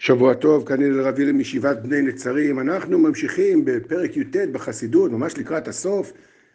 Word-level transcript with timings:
שבוע 0.00 0.34
טוב, 0.34 0.66
כאן 0.66 0.82
הלל 0.82 1.00
רבילה 1.00 1.32
מישיבת 1.32 1.76
בני 1.76 2.02
נצרים. 2.02 2.60
אנחנו 2.60 2.98
ממשיכים 2.98 3.64
בפרק 3.64 4.16
י"ט 4.16 4.36
בחסידות, 4.36 5.10
ממש 5.10 5.38
לקראת 5.38 5.68
הסוף, 5.68 6.12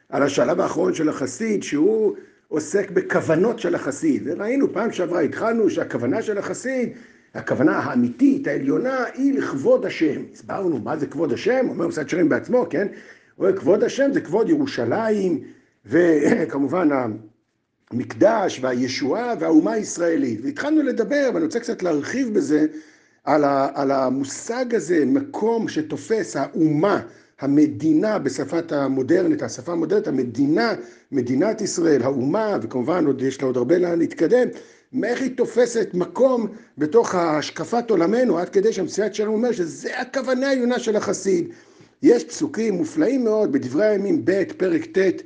על 0.09 0.23
השלב 0.23 0.59
האחרון 0.59 0.93
של 0.93 1.09
החסיד, 1.09 1.63
שהוא 1.63 2.15
עוסק 2.47 2.91
בכוונות 2.91 3.59
של 3.59 3.75
החסיד. 3.75 4.23
וראינו 4.25 4.73
פעם 4.73 4.91
שעברה, 4.91 5.21
התחלנו 5.21 5.69
שהכוונה 5.69 6.21
של 6.21 6.37
החסיד, 6.37 6.89
הכוונה 7.33 7.77
האמיתית, 7.79 8.47
העליונה, 8.47 9.05
היא 9.13 9.33
לכבוד 9.33 9.85
השם. 9.85 10.21
הסברנו 10.33 10.79
מה 10.79 10.97
זה 10.97 11.07
כבוד 11.07 11.33
השם, 11.33 11.65
אומר 11.69 11.87
מסעד 11.87 12.09
שרים 12.09 12.29
בעצמו, 12.29 12.67
כן? 12.69 12.87
הוא 13.35 13.45
אומר, 13.47 13.57
כבוד 13.57 13.83
השם 13.83 14.13
זה 14.13 14.21
כבוד 14.21 14.49
ירושלים, 14.49 15.39
וכמובן 15.85 16.89
המקדש 17.91 18.59
והישועה 18.61 19.33
והאומה 19.39 19.73
הישראלית. 19.73 20.39
והתחלנו 20.43 20.81
לדבר, 20.81 21.29
ואני 21.33 21.45
רוצה 21.45 21.59
קצת 21.59 21.83
להרחיב 21.83 22.33
בזה, 22.33 22.65
על, 23.25 23.43
ה, 23.43 23.69
על 23.73 23.91
המושג 23.91 24.75
הזה, 24.75 25.05
מקום 25.05 25.67
שתופס 25.67 26.35
האומה, 26.35 27.01
המדינה 27.39 28.19
בשפת 28.19 28.71
המודרנית, 28.71 29.41
השפה 29.41 29.71
המודרנית, 29.71 30.07
המדינה, 30.07 30.73
מדינת 31.11 31.61
ישראל, 31.61 32.03
האומה, 32.03 32.57
וכמובן 32.61 33.05
עוד 33.05 33.21
יש 33.21 33.41
לה 33.41 33.47
עוד 33.47 33.57
הרבה 33.57 33.77
לאן 33.77 33.99
להתקדם, 33.99 34.47
איך 35.03 35.21
היא 35.21 35.37
תופסת 35.37 35.89
מקום 35.93 36.47
בתוך 36.77 37.15
השקפת 37.15 37.89
עולמנו, 37.89 38.37
עד 38.39 38.49
כדי 38.49 38.73
שהמסיעת 38.73 39.15
שלנו 39.15 39.33
אומר 39.33 39.51
שזה 39.51 39.99
הכוונה 39.99 40.47
העיונה 40.47 40.79
של 40.79 40.95
החסיד. 40.95 41.49
יש 42.03 42.23
פסוקים 42.23 42.73
מופלאים 42.73 43.23
מאוד 43.23 43.51
בדברי 43.51 43.85
הימים 43.85 44.21
ב', 44.25 44.43
פרק 44.57 44.85
ט', 44.97 45.21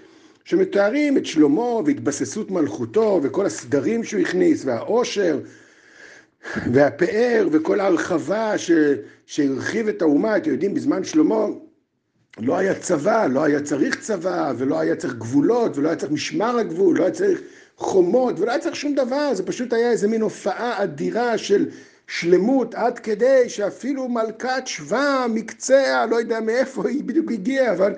שמתארים 0.45 1.17
את 1.17 1.25
שלמה 1.25 1.75
והתבססות 1.85 2.51
מלכותו 2.51 3.19
וכל 3.23 3.45
הסדרים 3.45 4.03
שהוא 4.03 4.21
הכניס 4.21 4.65
והעושר 4.65 5.39
והפאר 6.73 7.47
וכל 7.51 7.79
ההרחבה 7.79 8.57
ש... 8.57 8.71
שהרחיב 9.25 9.87
את 9.87 10.01
האומה, 10.01 10.37
אתם 10.37 10.51
יודעים, 10.51 10.73
בזמן 10.73 11.03
שלמה 11.03 11.45
לא 12.37 12.57
היה 12.57 12.79
צבא, 12.79 13.27
לא 13.27 13.43
היה 13.43 13.61
צריך 13.61 13.99
צבא, 13.99 14.53
ולא 14.57 14.79
היה 14.79 14.95
צריך 14.95 15.13
גבולות, 15.13 15.77
ולא 15.77 15.87
היה 15.87 15.97
צריך 15.97 16.11
משמר 16.11 16.57
הגבול, 16.57 16.97
לא 16.97 17.03
היה 17.03 17.11
צריך 17.11 17.41
חומות, 17.77 18.39
ולא 18.39 18.51
היה 18.51 18.59
צריך 18.59 18.75
שום 18.75 18.95
דבר, 18.95 19.33
זה 19.33 19.45
פשוט 19.45 19.73
היה 19.73 19.91
איזה 19.91 20.07
מין 20.07 20.21
הופעה 20.21 20.83
אדירה 20.83 21.37
של 21.37 21.69
שלמות, 22.07 22.75
עד 22.75 22.99
כדי 22.99 23.49
שאפילו 23.49 24.07
מלכת 24.07 24.61
שבא 24.65 25.25
מקצה, 25.29 26.05
לא 26.09 26.15
יודע 26.15 26.39
מאיפה 26.39 26.89
היא 26.89 27.03
בדיוק 27.03 27.31
הגיעה, 27.31 27.73
אבל 27.73 27.93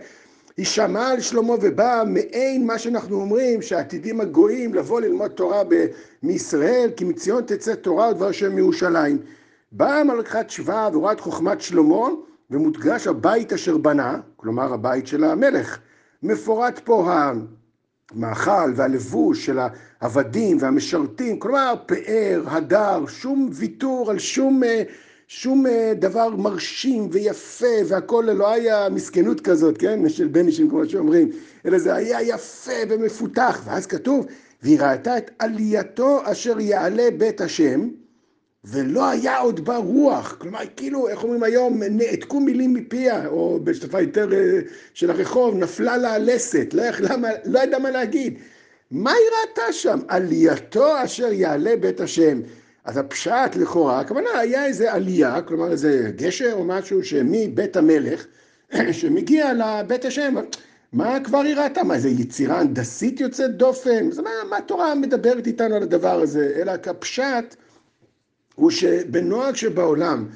היא 0.57 0.65
שמעה 0.65 1.11
על 1.11 1.21
שלמה 1.21 1.53
ובאה 1.61 2.03
מעין 2.03 2.67
מה 2.67 2.79
שאנחנו 2.79 3.21
אומרים, 3.21 3.61
שעתידים 3.61 4.21
הגויים 4.21 4.73
לבוא 4.73 5.01
ללמוד 5.01 5.31
תורה 5.31 5.61
מישראל, 6.23 6.89
כי 6.97 7.03
מציון 7.03 7.43
תצא 7.43 7.75
תורה 7.75 8.09
ודבר 8.09 8.27
השם 8.27 8.55
מירושלים. 8.55 9.17
באה 9.71 10.03
מלכת 10.03 10.49
שבא 10.49 10.89
ורואה 10.93 11.11
את 11.11 11.19
חוכמת 11.19 11.61
שלמה, 11.61 12.07
ומודגש 12.51 13.07
הבית 13.07 13.53
אשר 13.53 13.77
בנה, 13.77 14.19
כלומר 14.35 14.73
הבית 14.73 15.07
של 15.07 15.23
המלך. 15.23 15.79
מפורט 16.23 16.79
פה 16.83 17.13
המאכל 18.13 18.73
והלבוש 18.75 19.45
של 19.45 19.59
העבדים 20.01 20.57
והמשרתים, 20.59 21.39
כלומר 21.39 21.73
פאר, 21.85 22.43
הדר, 22.45 23.05
שום 23.07 23.49
ויתור 23.51 24.11
על 24.11 24.19
שום... 24.19 24.61
שום 25.33 25.67
אה, 25.67 25.93
דבר 25.95 26.35
מרשים 26.35 27.07
ויפה 27.11 27.65
והכל 27.87 28.25
לא 28.35 28.51
היה 28.51 28.89
מסכנות 28.89 29.41
כזאת, 29.41 29.77
כן? 29.77 30.09
של 30.09 30.27
בנישים 30.27 30.69
כמו 30.69 30.89
שאומרים, 30.89 31.29
אלא 31.65 31.79
זה 31.79 31.95
היה 31.95 32.21
יפה 32.21 32.71
ומפותח. 32.89 33.61
ואז 33.65 33.85
כתוב, 33.85 34.25
והיא 34.63 34.79
ראתה 34.79 35.17
את 35.17 35.31
עלייתו 35.39 36.19
אשר 36.23 36.59
יעלה 36.59 37.07
בית 37.17 37.41
השם, 37.41 37.89
ולא 38.65 39.09
היה 39.09 39.37
עוד 39.37 39.65
בה 39.65 39.77
רוח. 39.77 40.35
כלומר, 40.39 40.59
כאילו, 40.75 41.07
איך 41.07 41.23
אומרים 41.23 41.43
היום, 41.43 41.83
נעתקו 41.83 42.39
מילים 42.39 42.73
מפיה, 42.73 43.27
או 43.27 43.59
בשפה 43.63 44.01
יותר 44.01 44.33
אה, 44.33 44.59
של 44.93 45.11
הרחוב, 45.11 45.55
נפלה 45.55 45.97
לה 45.97 46.13
הלסת, 46.13 46.73
לא, 46.73 46.81
יכלה, 46.81 47.15
לא 47.45 47.59
ידעה 47.59 47.79
מה 47.79 47.91
להגיד. 47.91 48.37
מה 48.91 49.11
היא 49.11 49.27
ראתה 49.41 49.73
שם? 49.73 49.99
עלייתו 50.07 51.03
אשר 51.03 51.31
יעלה 51.31 51.75
בית 51.75 52.01
השם. 52.01 52.41
אז 52.85 52.97
הפשט 52.97 53.55
לכאורה, 53.55 53.99
הכוונה 53.99 54.29
היה 54.39 54.65
איזה 54.65 54.93
עלייה, 54.93 55.41
כלומר 55.41 55.71
איזה 55.71 56.11
גשר 56.15 56.51
או 56.53 56.63
משהו 56.63 57.03
שמבית 57.03 57.77
המלך, 57.77 58.25
שמגיע 58.91 59.53
לבית 59.53 60.05
השם. 60.05 60.35
מה 60.93 61.19
כבר 61.23 61.37
היא 61.37 61.55
ראתה? 61.55 61.83
מה, 61.83 61.95
איזה 61.95 62.09
יצירה 62.09 62.59
הנדסית 62.59 63.19
יוצאת 63.19 63.57
דופן? 63.57 64.07
אז 64.07 64.19
מה, 64.19 64.29
מה 64.49 64.57
התורה 64.57 64.95
מדברת 64.95 65.47
איתנו 65.47 65.75
על 65.75 65.83
הדבר 65.83 66.21
הזה? 66.21 66.53
אלא 66.55 66.77
כפשט 66.77 67.55
הוא 68.55 68.71
שבנוהג 68.71 69.55
שבעולם, 69.55 70.27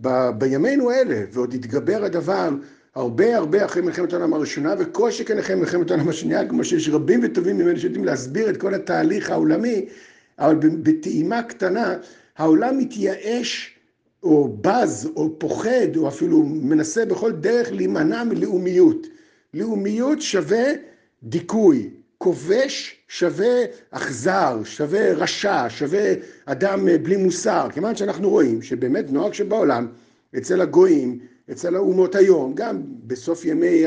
ב, 0.00 0.30
בימינו 0.38 0.90
אלה, 0.90 1.20
ועוד 1.32 1.54
התגבר 1.54 2.04
הדבר 2.04 2.48
הרבה 2.94 3.36
הרבה 3.36 3.64
אחרי 3.64 3.82
מלחמת 3.82 4.12
העולם 4.12 4.34
הראשונה, 4.34 4.74
וכל 4.78 5.10
שכן 5.10 5.38
אחרי 5.38 5.56
מלחמת 5.56 5.90
העולם 5.90 6.08
השנייה, 6.08 6.48
כמו 6.48 6.64
שיש 6.64 6.88
רבים 6.88 7.20
וטובים 7.22 7.58
ממני 7.58 7.80
שיודעים 7.80 8.04
להסביר 8.04 8.50
את 8.50 8.56
כל 8.56 8.74
התהליך 8.74 9.30
העולמי, 9.30 9.88
אבל 10.38 10.54
בטעימה 10.58 11.42
קטנה 11.42 11.96
העולם 12.36 12.78
מתייאש 12.78 13.76
או 14.22 14.56
בז 14.60 15.10
או 15.16 15.38
פוחד 15.38 15.96
או 15.96 16.08
אפילו 16.08 16.42
מנסה 16.42 17.04
בכל 17.04 17.32
דרך 17.32 17.72
להימנע 17.72 18.24
מלאומיות. 18.24 19.06
לאומיות 19.54 20.22
שווה 20.22 20.64
דיכוי, 21.22 21.90
כובש 22.18 22.96
שווה 23.08 23.54
אכזר, 23.90 24.60
שווה 24.64 25.12
רשע, 25.12 25.66
שווה 25.68 26.12
אדם 26.46 26.88
בלי 27.02 27.16
מוסר, 27.16 27.68
כיוון 27.72 27.96
שאנחנו 27.96 28.30
רואים 28.30 28.62
שבאמת 28.62 29.10
נוהג 29.10 29.32
שבעולם 29.32 29.86
אצל 30.36 30.60
הגויים, 30.60 31.18
אצל 31.50 31.76
האומות 31.76 32.14
היום, 32.14 32.54
גם 32.54 32.82
בסוף 33.06 33.44
ימי 33.44 33.84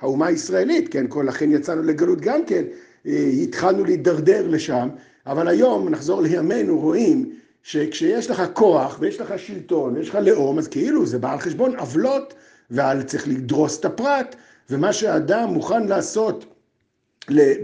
האומה 0.00 0.26
הישראלית, 0.26 0.88
כן, 0.92 1.06
כל 1.08 1.24
לכן 1.28 1.52
יצאנו 1.52 1.82
לגלות 1.82 2.20
גם 2.20 2.44
כן, 2.46 2.64
אה, 3.06 3.30
התחלנו 3.42 3.84
להידרדר 3.84 4.48
לשם, 4.48 4.88
אבל 5.28 5.48
היום, 5.48 5.88
נחזור 5.88 6.22
לימינו, 6.22 6.80
רואים 6.80 7.32
שכשיש 7.62 8.30
לך 8.30 8.42
כוח 8.52 8.96
ויש 9.00 9.20
לך 9.20 9.38
שלטון 9.38 9.96
ויש 9.96 10.08
לך 10.08 10.14
לאום, 10.14 10.58
אז 10.58 10.68
כאילו 10.68 11.06
זה 11.06 11.18
בא 11.18 11.32
על 11.32 11.38
חשבון 11.38 11.76
עוולות, 11.76 12.34
וצריך 12.70 13.28
לדרוס 13.28 13.80
את 13.80 13.84
הפרט, 13.84 14.36
ומה 14.70 14.92
שהאדם 14.92 15.48
מוכן 15.48 15.86
לעשות 15.86 16.44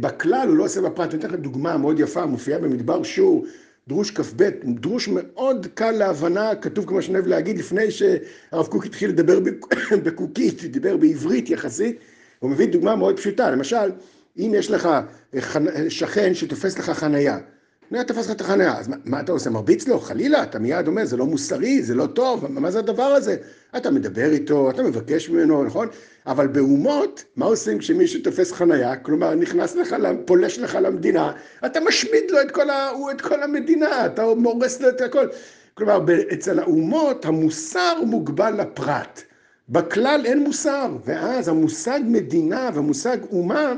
בכלל 0.01 0.49
הוא 0.49 0.57
לא 0.57 0.65
עושה 0.65 0.81
בפרט. 0.81 1.11
אני 1.11 1.19
אתן 1.19 1.29
לכם 1.29 1.37
דוגמה 1.37 1.77
מאוד 1.77 2.01
יפה, 2.01 2.27
מופיעה 2.27 2.59
במדבר 2.59 3.03
שור, 3.03 3.47
דרוש 3.89 4.11
כ"ב, 4.11 4.49
דרוש 4.65 5.09
מאוד 5.09 5.67
קל 5.75 5.91
להבנה, 5.91 6.55
כתוב 6.55 6.87
כמו 6.87 7.03
שאני 7.03 7.15
אוהב 7.15 7.27
להגיד, 7.27 7.59
לפני 7.59 7.91
שהרב 7.91 8.67
קוק 8.67 8.87
התחיל 8.87 9.11
לדבר 9.11 9.41
בקוקית, 10.05 10.65
דיבר 10.65 10.97
בעברית 10.97 11.51
יחסית, 11.51 11.99
הוא 12.39 12.51
מביא 12.51 12.67
דוגמה 12.67 12.97
מאוד 12.97 13.17
פשוטה, 13.17 13.51
למשל, 13.51 13.91
אם 14.39 14.53
יש 14.55 14.71
לך 14.71 14.89
שכן 15.89 16.35
שתופס 16.35 16.79
לך 16.79 16.91
חנייה, 16.91 17.39
חניה 17.91 18.05
תפס 18.05 18.27
לך 18.27 18.31
את 18.31 18.41
החניה, 18.41 18.79
אז 18.79 18.89
מה, 18.89 18.97
מה 19.05 19.21
אתה 19.21 19.33
עושה? 19.33 19.51
מרביץ 19.51 19.89
לו? 19.89 20.01
חלילה, 20.01 20.43
אתה 20.43 20.59
מיד 20.59 20.87
אומר, 20.87 21.05
זה 21.05 21.17
לא 21.17 21.27
מוסרי, 21.27 21.83
זה 21.83 21.95
לא 21.95 22.07
טוב, 22.07 22.47
מה 22.49 22.71
זה 22.71 22.79
הדבר 22.79 23.03
הזה? 23.03 23.37
אתה 23.77 23.91
מדבר 23.91 24.31
איתו, 24.33 24.71
אתה 24.71 24.83
מבקש 24.83 25.29
ממנו, 25.29 25.65
נכון? 25.65 25.89
אבל 26.27 26.47
באומות, 26.47 27.25
מה 27.37 27.47
עושים 27.47 27.79
כשמישהו 27.79 28.21
תופס 28.23 28.53
חניה? 28.53 28.97
כלומר, 28.97 29.35
נכנס 29.35 29.77
לך, 29.77 29.97
פולש 30.25 30.59
לך 30.59 30.79
למדינה, 30.83 31.33
אתה 31.67 31.81
משמיד 31.81 32.31
לו 32.31 32.41
את 32.41 32.51
כל, 32.51 32.71
ה, 32.71 32.91
את 33.11 33.21
כל 33.21 33.43
המדינה, 33.43 34.07
אתה 34.07 34.25
מורס 34.37 34.81
לו 34.81 34.89
את 34.89 35.01
הכל. 35.01 35.27
כלומר, 35.75 36.01
אצל 36.33 36.59
האומות 36.59 37.25
המוסר 37.25 38.01
מוגבל 38.07 38.61
לפרט. 38.61 39.23
בכלל 39.69 40.21
אין 40.25 40.45
מוסר, 40.45 40.97
ואז 41.05 41.49
המושג 41.49 42.01
מדינה 42.07 42.71
והמושג 42.75 43.17
אומה 43.33 43.75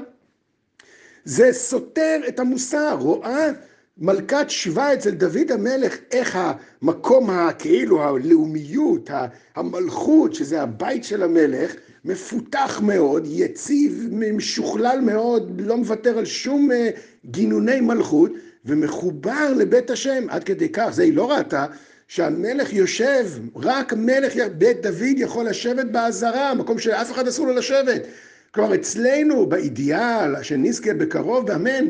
זה 1.24 1.52
סותר 1.52 2.20
את 2.28 2.40
המוסר, 2.40 2.96
רואה 3.00 3.50
מלכת 3.98 4.46
שבא 4.48 4.94
אצל 4.94 5.10
דוד 5.10 5.52
המלך, 5.52 5.96
איך 6.10 6.38
המקום 6.82 7.30
הכאילו 7.30 8.02
הלאומיות, 8.02 9.10
המלכות, 9.54 10.34
שזה 10.34 10.62
הבית 10.62 11.04
של 11.04 11.22
המלך, 11.22 11.74
מפותח 12.04 12.80
מאוד, 12.84 13.26
יציב, 13.30 14.08
משוכלל 14.32 15.00
מאוד, 15.00 15.60
לא 15.60 15.76
מוותר 15.76 16.18
על 16.18 16.24
שום 16.24 16.72
אה, 16.72 16.90
גינוני 17.30 17.80
מלכות, 17.80 18.30
ומחובר 18.64 19.52
לבית 19.56 19.90
השם, 19.90 20.26
עד 20.28 20.44
כדי 20.44 20.68
כך, 20.68 20.88
זה 20.92 21.02
היא 21.02 21.14
לא 21.14 21.30
ראתה, 21.30 21.66
שהמלך 22.08 22.72
יושב, 22.72 23.26
רק 23.56 23.92
מלך 23.92 24.32
בית 24.58 24.82
דוד 24.82 25.16
יכול 25.16 25.48
לשבת 25.48 25.86
בעזרה, 25.86 26.54
מקום 26.54 26.78
שאף 26.78 27.12
אחד 27.12 27.28
אסור 27.28 27.46
לו 27.46 27.54
לשבת. 27.54 28.02
כלומר, 28.50 28.74
אצלנו, 28.74 29.46
באידיאל, 29.46 30.42
שנזכה 30.42 30.94
בקרוב, 30.94 31.46
באמן, 31.46 31.84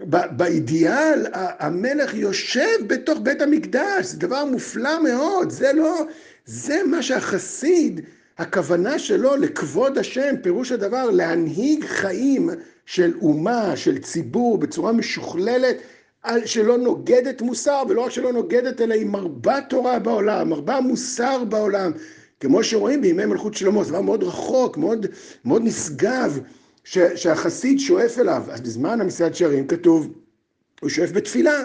באידיאל 0.00 1.26
המלך 1.32 2.14
יושב 2.14 2.78
בתוך 2.86 3.18
בית 3.22 3.42
המקדש, 3.42 4.06
זה 4.06 4.18
דבר 4.18 4.44
מופלא 4.44 5.02
מאוד, 5.02 5.50
זה 5.50 5.72
לא, 5.72 6.06
זה 6.46 6.80
מה 6.90 7.02
שהחסיד, 7.02 8.00
הכוונה 8.38 8.98
שלו 8.98 9.36
לכבוד 9.36 9.98
השם, 9.98 10.34
פירוש 10.42 10.72
הדבר 10.72 11.10
להנהיג 11.10 11.84
חיים 11.84 12.50
של 12.86 13.12
אומה, 13.22 13.76
של 13.76 13.98
ציבור, 13.98 14.58
בצורה 14.58 14.92
משוכללת, 14.92 15.76
שלא 16.44 16.78
נוגדת 16.78 17.42
מוסר, 17.42 17.82
ולא 17.88 18.04
רק 18.04 18.10
שלא 18.10 18.32
נוגדת, 18.32 18.80
אלא 18.80 18.94
היא 18.94 19.06
מרבה 19.06 19.60
תורה 19.68 19.98
בעולם, 19.98 20.48
מרבה 20.48 20.80
מוסר 20.80 21.44
בעולם. 21.44 21.92
כמו 22.40 22.64
שרואים 22.64 23.00
בימי 23.00 23.24
מלכות 23.26 23.54
שלמה, 23.54 23.84
זה 23.84 23.90
דבר 23.90 24.00
מאוד 24.00 24.22
רחוק, 24.22 24.76
מאוד, 24.76 25.06
מאוד 25.44 25.62
נשגב, 25.64 26.40
ש, 26.84 26.98
שהחסיד 26.98 27.80
שואף 27.80 28.18
אליו. 28.18 28.42
אז 28.50 28.60
בזמן 28.60 29.00
המסעד 29.00 29.34
שערים 29.34 29.66
כתוב, 29.66 30.12
הוא 30.80 30.90
שואף 30.90 31.12
בתפילה. 31.12 31.62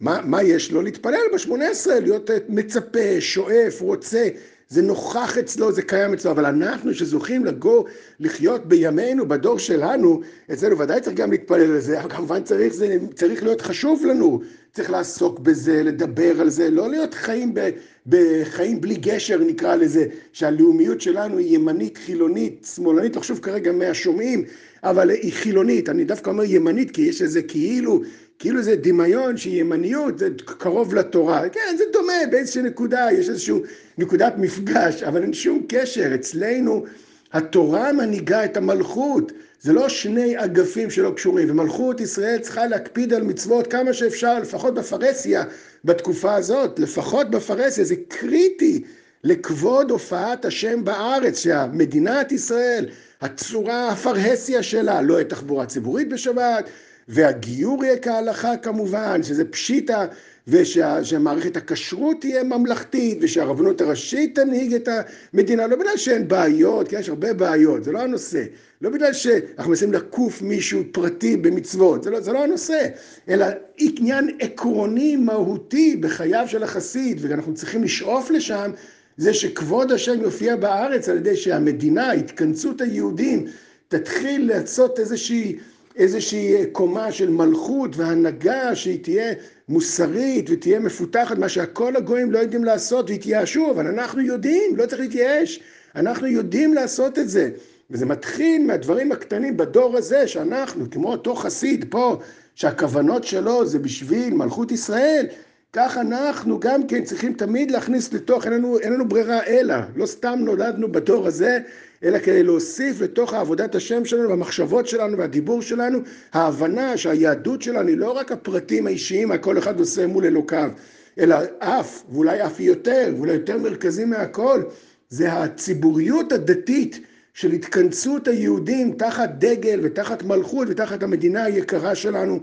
מה, 0.00 0.20
מה 0.24 0.42
יש 0.42 0.72
לו? 0.72 0.82
להתפלל 0.82 1.20
בשמונה 1.34 1.68
עשרה, 1.68 2.00
להיות 2.00 2.30
מצפה, 2.48 3.20
שואף, 3.20 3.80
רוצה. 3.80 4.28
זה 4.68 4.82
נוכח 4.82 5.38
אצלו, 5.38 5.72
זה 5.72 5.82
קיים 5.82 6.12
אצלו, 6.12 6.30
אבל 6.30 6.46
אנחנו 6.46 6.94
שזוכים 6.94 7.44
לגור, 7.44 7.86
לחיות 8.20 8.66
בימינו, 8.66 9.28
בדור 9.28 9.58
שלנו, 9.58 10.20
אצלנו 10.52 10.78
ודאי 10.78 11.00
צריך 11.00 11.16
גם 11.16 11.30
להתפלל 11.30 11.76
לזה, 11.76 12.00
אבל 12.00 12.10
כמובן 12.10 12.42
צריך, 12.42 12.72
זה 12.72 12.96
צריך 13.14 13.42
להיות 13.42 13.60
חשוב 13.60 14.06
לנו, 14.06 14.40
צריך 14.72 14.90
לעסוק 14.90 15.38
בזה, 15.38 15.82
לדבר 15.82 16.40
על 16.40 16.50
זה, 16.50 16.70
לא 16.70 16.90
להיות 16.90 17.14
חיים 17.14 17.54
ב, 17.54 17.70
בחיים 18.06 18.80
בלי 18.80 18.94
גשר 18.94 19.38
נקרא 19.38 19.74
לזה, 19.76 20.06
שהלאומיות 20.32 21.00
שלנו 21.00 21.38
היא 21.38 21.54
ימנית, 21.54 21.98
חילונית, 21.98 22.68
שמאלנית, 22.74 23.16
לא 23.16 23.20
חשוב 23.20 23.38
כרגע 23.38 23.72
מהשומעים, 23.72 24.44
אבל 24.82 25.10
היא 25.10 25.32
חילונית, 25.32 25.88
אני 25.88 26.04
דווקא 26.04 26.30
אומר 26.30 26.44
ימנית, 26.44 26.90
כי 26.90 27.02
יש 27.02 27.22
איזה 27.22 27.42
כאילו 27.42 28.02
כאילו 28.40 28.62
זה 28.62 28.76
דמיון 28.76 29.36
שימניות 29.36 30.18
זה 30.18 30.28
קרוב 30.44 30.94
לתורה. 30.94 31.48
כן, 31.48 31.76
זה 31.78 31.84
דומה 31.92 32.12
באיזושהי 32.30 32.62
נקודה, 32.62 33.08
יש 33.12 33.28
איזושהי 33.28 33.54
נקודת 33.98 34.34
מפגש, 34.38 35.02
אבל 35.02 35.22
אין 35.22 35.32
שום 35.32 35.62
קשר. 35.68 36.14
אצלנו 36.14 36.84
התורה 37.32 37.92
מנהיגה 37.92 38.44
את 38.44 38.56
המלכות. 38.56 39.32
זה 39.60 39.72
לא 39.72 39.88
שני 39.88 40.44
אגפים 40.44 40.90
שלא 40.90 41.10
קשורים, 41.10 41.50
ומלכות 41.50 42.00
ישראל 42.00 42.38
צריכה 42.38 42.66
להקפיד 42.66 43.12
על 43.12 43.22
מצוות 43.22 43.66
כמה 43.66 43.92
שאפשר, 43.92 44.38
לפחות 44.38 44.74
בפרהסיה 44.74 45.44
בתקופה 45.84 46.34
הזאת, 46.34 46.78
לפחות 46.78 47.30
בפרהסיה, 47.30 47.84
זה 47.84 47.94
קריטי 48.08 48.82
לכבוד 49.24 49.90
הופעת 49.90 50.44
השם 50.44 50.84
בארץ, 50.84 51.38
שהמדינת 51.38 52.32
ישראל, 52.32 52.86
הצורה, 53.20 53.88
הפרהסיה 53.88 54.62
שלה, 54.62 55.02
לא 55.02 55.14
יהיה 55.14 55.24
תחבורה 55.24 55.66
ציבורית 55.66 56.08
בשבת, 56.08 56.64
והגיור 57.08 57.84
יהיה 57.84 57.98
כהלכה 57.98 58.56
כמובן, 58.56 59.22
שזה 59.22 59.44
פשיטה, 59.44 60.06
ושמערכת 60.48 61.56
הכשרות 61.56 62.20
תהיה 62.20 62.42
ממלכתית, 62.42 63.18
ושהרבנות 63.20 63.80
הראשית 63.80 64.34
תנהיג 64.34 64.74
את 64.74 64.88
המדינה, 65.32 65.66
לא 65.66 65.76
בגלל 65.76 65.96
שאין 65.96 66.28
בעיות, 66.28 66.88
כי 66.88 66.96
יש 66.96 67.08
הרבה 67.08 67.32
בעיות, 67.32 67.84
זה 67.84 67.92
לא 67.92 67.98
הנושא. 67.98 68.44
לא 68.82 68.90
בגלל 68.90 69.12
שאנחנו 69.12 69.70
מנסים 69.70 69.92
לקוף 69.92 70.42
מישהו 70.42 70.82
פרטי 70.92 71.36
במצוות, 71.36 72.02
זה 72.02 72.10
לא, 72.10 72.20
זה 72.20 72.32
לא 72.32 72.44
הנושא, 72.44 72.88
אלא 73.28 73.46
עניין 73.78 74.36
עקרוני 74.40 75.16
מהותי 75.16 75.96
בחייו 75.96 76.44
של 76.48 76.62
החסיד, 76.62 77.18
ואנחנו 77.20 77.54
צריכים 77.54 77.84
לשאוף 77.84 78.30
לשם, 78.30 78.70
זה 79.16 79.34
שכבוד 79.34 79.92
השם 79.92 80.20
יופיע 80.22 80.56
בארץ 80.56 81.08
על 81.08 81.16
ידי 81.16 81.36
שהמדינה, 81.36 82.12
התכנסות 82.12 82.80
היהודים, 82.80 83.46
תתחיל 83.88 84.48
לעשות 84.48 84.98
איזושהי 84.98 85.56
איזושהי 85.96 86.66
קומה 86.72 87.12
של 87.12 87.30
מלכות 87.30 87.96
והנהגה 87.96 88.76
שהיא 88.76 89.02
תהיה 89.02 89.32
מוסרית 89.68 90.46
ותהיה 90.50 90.80
מפותחת, 90.80 91.38
מה 91.38 91.48
שהכל 91.48 91.96
הגויים 91.96 92.32
לא 92.32 92.38
יודעים 92.38 92.64
לעשות 92.64 93.10
והתייאשו, 93.10 93.70
אבל 93.70 93.86
אנחנו 93.86 94.20
יודעים, 94.20 94.76
לא 94.76 94.86
צריך 94.86 95.00
להתייאש, 95.00 95.60
אנחנו 95.96 96.26
יודעים 96.26 96.74
לעשות 96.74 97.18
את 97.18 97.28
זה. 97.28 97.50
וזה 97.90 98.06
מתחיל 98.06 98.66
מהדברים 98.66 99.12
הקטנים 99.12 99.56
בדור 99.56 99.96
הזה, 99.96 100.28
שאנחנו, 100.28 100.90
כמו 100.90 101.12
אותו 101.12 101.34
חסיד 101.34 101.84
פה, 101.90 102.18
שהכוונות 102.54 103.24
שלו 103.24 103.66
זה 103.66 103.78
בשביל 103.78 104.34
מלכות 104.34 104.72
ישראל, 104.72 105.26
כך 105.72 105.96
אנחנו 105.98 106.60
גם 106.60 106.86
כן 106.86 107.04
צריכים 107.04 107.32
תמיד 107.32 107.70
להכניס 107.70 108.12
לתוך, 108.12 108.44
אין 108.44 108.52
לנו, 108.52 108.78
אין 108.78 108.92
לנו 108.92 109.08
ברירה 109.08 109.44
אלא, 109.46 109.74
לא 109.96 110.06
סתם 110.06 110.38
נולדנו 110.42 110.92
בדור 110.92 111.26
הזה, 111.26 111.58
אלא 112.04 112.18
כדי 112.18 112.42
להוסיף 112.42 113.00
לתוך 113.00 113.34
עבודת 113.34 113.74
השם 113.74 114.04
שלנו 114.04 114.28
והמחשבות 114.28 114.86
שלנו 114.86 115.18
והדיבור 115.18 115.62
שלנו, 115.62 115.98
ההבנה 116.32 116.96
שהיהדות 116.96 117.62
שלנו 117.62 117.88
היא 117.88 117.96
לא 117.96 118.10
רק 118.10 118.32
הפרטים 118.32 118.86
האישיים, 118.86 119.28
מה 119.28 119.38
כל 119.38 119.58
אחד 119.58 119.80
עושה 119.80 120.06
מול 120.06 120.24
אלוקיו, 120.24 120.70
אלא 121.18 121.36
אף, 121.58 122.02
ואולי 122.12 122.46
אף 122.46 122.60
יותר, 122.60 123.12
ואולי 123.16 123.32
יותר 123.32 123.58
מרכזי 123.58 124.04
מהכל, 124.04 124.62
זה 125.08 125.32
הציבוריות 125.32 126.32
הדתית 126.32 127.00
של 127.34 127.52
התכנסות 127.52 128.28
היהודים 128.28 128.92
תחת 128.92 129.30
דגל 129.38 129.80
ותחת 129.82 130.22
מלכות 130.22 130.68
ותחת 130.70 131.02
המדינה 131.02 131.44
היקרה 131.44 131.94
שלנו 131.94 132.40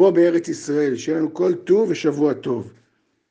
פה 0.00 0.10
בארץ 0.10 0.48
ישראל. 0.48 0.96
שיהיה 0.96 1.18
לנו 1.18 1.34
כל 1.34 1.54
טוב 1.54 1.90
ושבוע 1.90 2.34
טוב. 2.34 2.72